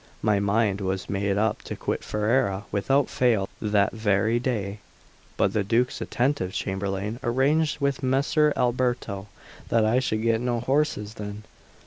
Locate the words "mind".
0.39-0.81